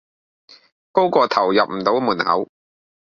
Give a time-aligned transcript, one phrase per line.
[0.91, 2.49] 高過頭入唔到門口